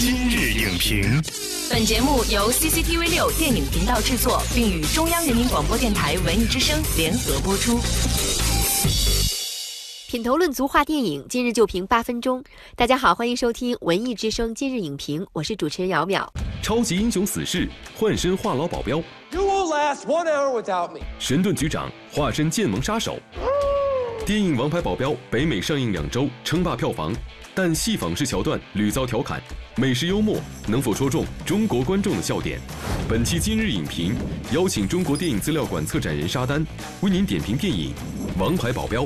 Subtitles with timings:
[0.00, 1.02] 今日影评，
[1.68, 7.80] 本节目由 CCTV 六电影频道制作，并与中央人民广播电台文艺之声联合播出。
[10.06, 12.44] 品头论足话电影，今日就评八分钟。
[12.76, 16.24] 大家好，欢迎收听文艺之声今日影评，我是主持人姚淼。
[16.62, 18.98] 超级英雄死侍换身话痨保镖
[19.32, 21.00] ，You won't last one hour without me.
[21.18, 23.18] 神盾局长化身剑盟杀手。
[24.28, 27.14] 电影《王牌保镖》北美上映两周，称霸票房，
[27.54, 29.40] 但戏仿式桥段屡遭调侃，
[29.76, 30.36] 美式幽默
[30.68, 32.60] 能否戳中中国观众的笑点？
[33.08, 34.14] 本期今日影评
[34.52, 36.62] 邀请中国电影资料馆策展人沙丹
[37.00, 37.94] 为您点评电影
[38.38, 39.04] 《王牌保镖》，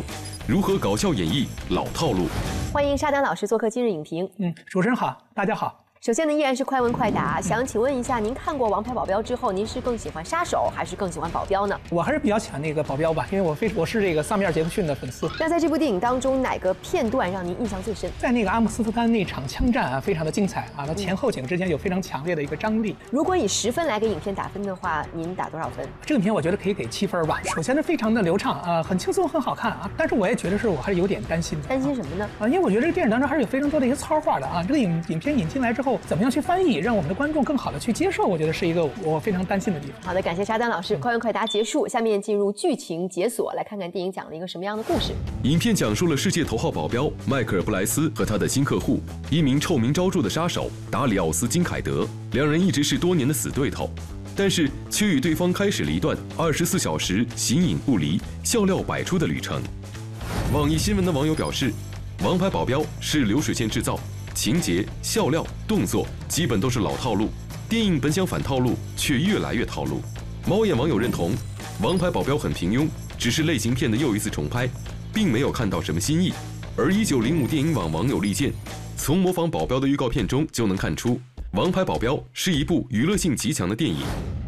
[0.49, 2.27] 如何搞笑演绎老套路。
[2.73, 4.29] 欢迎沙丹老师做客今日影评。
[4.39, 5.82] 嗯，主持人好，大家好。
[6.05, 11.81] 首先呢，依然是快问快答，想请问一下，您看过《王牌保镖》之后，您是更喜欢杀手还是更喜欢保镖呢？
[11.91, 15.31] 我还是比较喜欢那个保镖吧，因为我非我是这个萨米尔·杰克逊的粉丝。
[15.39, 18.11] 那在这部电影当中，哪个片段让您印象最深？
[18.19, 22.97] 在那个阿姆斯特丹那场枪战啊，非常的精彩啊，它前后景之间有非常强烈的一个张力。
[23.13, 25.87] 如果以十分来给影片打分的话，您打多少分？
[26.05, 27.41] 这个影片我觉得可以给七分吧。
[27.55, 29.89] 首先呢非常的流畅啊，很轻松，很好看啊。
[29.97, 31.69] 但是我也觉得是我还是有点担心的。
[31.69, 32.29] 担心什么呢？
[32.41, 34.65] 啊，因为我觉得这个电影当中还是有非常多的一些糙话的啊。
[34.67, 40.03] 这个影影片引进来之后，怎么样去翻译，让我们的观众更好的去接受，我觉得是一个我非常担心的地方。
[40.03, 40.97] 好的，感谢沙丹老师。
[40.97, 45.13] 快问快答结束，下面进入剧情解锁，来看看电影讲了一个什么样的故事。
[45.45, 53.91] 影片讲述了世界头号保镖迈克尔·布莱斯和他的新客户，一名臭名昭著的杀手达里奥斯·金凯德，两人一直是多年的死对头，
[54.37, 59.61] 但是却与对方开始了一段二十四小时形影不离、笑料百出的旅程。
[60.53, 61.71] 网易新闻的网友表示，
[62.25, 63.99] 《王牌保镖》是流水线制造，
[64.35, 67.29] 情节、笑料、动作基本都是老套路。
[67.69, 70.03] 电影本想反套路，却越来越套路。
[70.47, 71.33] 猫眼网友认同，
[71.83, 74.69] 《王牌保镖》很平庸，只是类型片的又一次重拍，
[75.13, 76.33] 并没有看到什么新意。
[76.77, 78.53] 而一九零五电影网网友力荐，
[78.97, 81.15] 从模仿保镖的预告片中就能看出，
[81.55, 83.99] 《王牌保镖》是一部娱乐性极强的电影。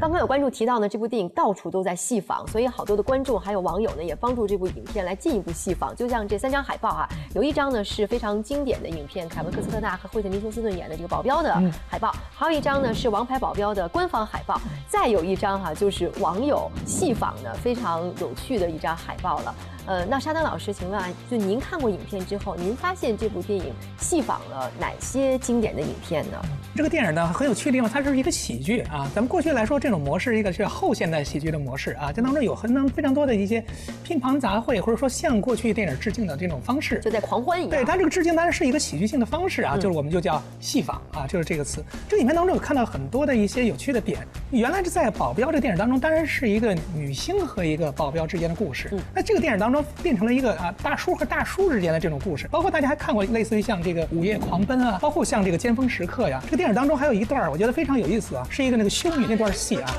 [0.00, 5.94] 刚刚有观众提到呢，这部电影到处都在戏仿，所以好多的观众还有网友呢，也帮助这部影片来进一步戏仿。
[5.94, 11.54] 就像这三张海报哈、有一张呢是非常经典的影片，凯文·科斯特纳和惠特尼·休斯顿演的这个保镖的
[11.86, 19.54] 海报，还有一张呢是《王牌保镖》的官方海报，再有一张哈、就是网友戏仿的非常有趣的一张海报了。
[19.86, 23.66] 呃，那沙丹老师，请问啊，就您看过影片之后，您发现这部电影
[23.98, 26.40] 戏仿了哪些经典的影片呢？
[26.74, 29.06] 这个电影呢很有趣的地方，它是一个喜剧啊。
[29.14, 33.62] 咱们过去来说，这种模式一个是后现代喜剧的模式啊，这当中有很多非常多的一些
[34.02, 36.98] 乒乓杂烩，或者说向过去电影致敬的这种方式。
[37.00, 37.70] 就在狂欢一样。
[37.70, 41.84] 对它这个致敬当然是一个喜剧性的方式啊，就是我们就叫戏仿啊，就是这个词。
[42.08, 44.26] 这个影片当中有看到很多的一些有趣的点。
[44.50, 48.90] 原来是在保镖这个电影当中，当然是一个女星和一个保镖之间的故事。
[49.14, 52.46] 那这个电影当中变成了一个啊大叔和大叔之间的这种故事。
[52.48, 56.40] 包括大家还看过类似于像这个《午夜狂奔》啊，包括像这个《尖峰时刻》呀。
[56.44, 59.94] 这个电影当中还有一段我觉得非常有意思啊，是一个那个修女那段戏啊。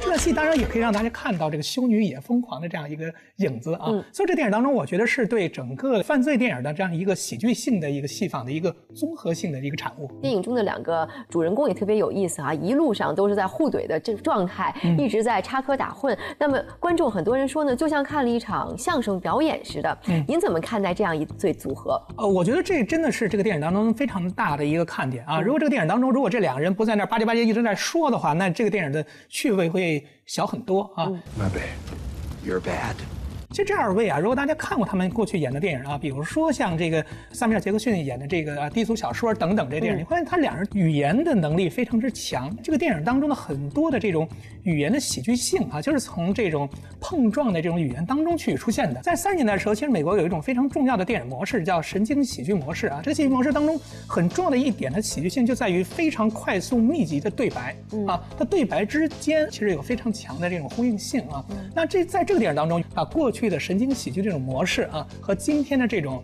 [0.00, 10.10] 这段戏当然也可以让大家看到这个修女也疯狂的这样一个影子啊，所以这电影当中，我觉得是对整个犯罪电影的这样一个喜剧性的一个戏仿的一个综合性的一个产物。
[10.22, 16.16] 电影中的两个主人公也特别有意思啊，一路上都是在互怼的这个状态，一直在插科打诨。
[16.38, 19.98] 那么观众很多人说呢，就像看了一场相声表演似的。
[20.06, 22.00] 嗯您怎么看待这样一对组合？
[22.16, 25.40] 呃，我觉得这真的是这个电影当中非常大的一个看点啊！
[25.40, 31.06] 如果这个电影当中，如果这两个人不在那儿吧唧吧唧一直在说的话，那这个电影的趣味会小很多啊。
[31.38, 32.44] My bad.
[32.44, 33.17] You're bad.
[33.58, 42.56] 其实这二位啊，如果大家看过他们过去演的电影啊，比如说像这个萨米尔·杰克逊演的这个啊低俗小说等等这电影，你发现他两人语言的能力非常之强。
[42.62, 44.28] 这个电影当中的很多的这种
[44.62, 46.68] 语言的喜剧性啊，就是从这种
[47.00, 49.00] 碰撞的这种语言当中去出现的。
[49.00, 53.00] 在三十年代的时候，其实美国有一种非常重要的电影模式叫神经喜剧模式啊。
[53.02, 53.76] 这个喜剧模式当中
[54.06, 57.74] 很重要的一点的喜剧性就在于非常快速密集的对白
[58.06, 61.44] 啊，它对白之间其实有非常强的这种呼应性啊。
[61.74, 66.22] 那这在这个电影当中，把过去的神经喜剧这种模式啊和今天的这种。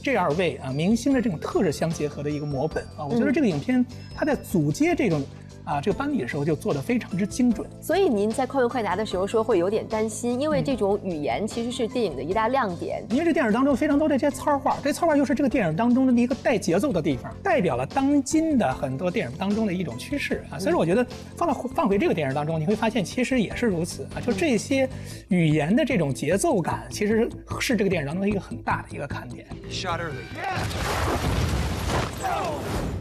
[0.00, 3.84] 这二位啊明星的这种特质相结合的一个模本啊，我觉得这个影片
[4.14, 5.22] 它在组接这种
[5.68, 7.68] 啊这个班底的时候就做得非常之精准。
[7.80, 13.04] 所以您在快问快答的时候说会有点担心，因为这种语言其实是电影的一大亮点。
[13.10, 20.58] 因为这电影当中非常多的这些糙话，这糙话又是这个电影当中的一个带节奏的地方，代表了当今的很多电影当中的一种趋势啊。
[20.58, 21.06] 所以说我觉得
[21.36, 24.20] 放到放回这个电影当中，你会发现其实也是如此啊。
[24.24, 24.88] 就这些
[25.28, 27.28] 语言的这种节奏感，其实
[27.60, 29.46] 是这个电影当中的一个很大的一个看点。
[29.70, 30.24] Shot early.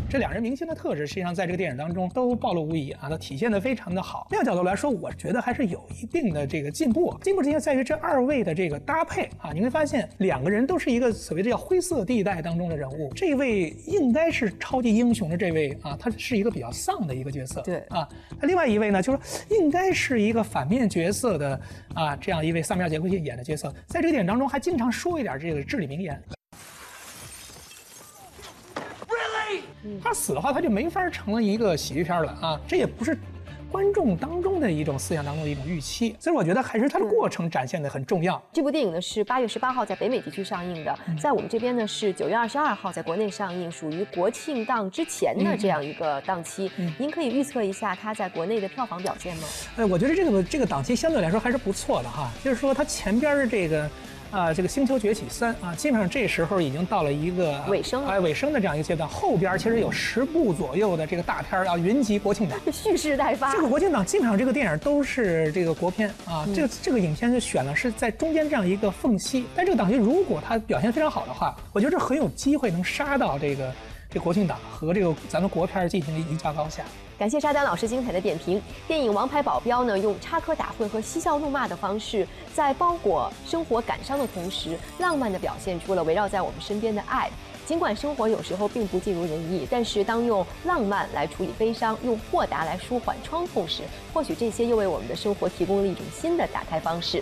[0.09, 4.25] 这两人明星的特质，实际上在这个电影当中都暴露无遗啊，都体现的非常的好。
[4.31, 7.13] 那个角度来说，我觉得还是有一定的这个进步。
[7.21, 13.11] 进步之处在于这二位的这个搭配啊，你会发现两个人都是一个所谓的叫灰色地带当中的人物。
[13.13, 17.61] 这位应该是超级英雄的这位啊，他是一个比较丧的一个角色。
[17.63, 18.07] 对啊，
[18.39, 19.19] 那另外一位呢，就是
[19.49, 21.59] 应该是一个反面角色的
[21.93, 26.17] 啊，这样一位萨米尔·杰克逊演的角色，在这个电影当中还经常说一点这个至理名言。
[30.03, 32.59] 他死的话，他就没法成了一个喜剧片了啊！
[32.67, 33.17] 这也不是
[33.69, 38.41] 观众当中的一种思想当中的一种预期，所以我觉得还是它的过程展现的很重要。
[38.53, 46.71] 这部电影呢是八月十八号在北美地区上映的，在我们这边呢是九月二十二号在国内上映，属于国庆档之前的这样一个档期。
[46.97, 49.43] 您可以预测一下它在国内的票房表现吗？
[49.75, 53.89] 哎，我觉得这个这个档期相对来说还是不错的哈，就是说它前边的这个。
[54.31, 59.07] 啊，这个《星球崛起三》啊，基本上这时候已经到了一个尾声，哎，尾声的这样一个阶段。
[59.07, 63.51] 后边其实有十部左右的这个大片要云集国庆档， 蓄势待发。
[63.53, 69.45] 这个国庆档基本上这个电影都是这个国片啊，这个这个影片就选了是在中间这样一个缝隙。
[69.55, 73.73] 但这个档期如果它表现非常好的话，我觉得这很有机会能杀到这个
[74.09, 76.83] 这国庆档和这个咱们国片进行了一较高下。
[77.17, 78.61] 感谢沙丹老师精彩的点评。
[78.87, 87.29] 电影《王牌保镖》呢，用插科打诨和嬉笑怒骂的方式，在包裹生活感伤的同时，浪漫地表现出了围绕在我们身边的爱。
[87.65, 93.81] 尽管生活有时候并不尽如人意，但是当用浪漫来处理悲伤，用豁达来舒缓创痛时，
[94.13, 97.21] 或许这些又为我们的生活提供了一种新的打开方式。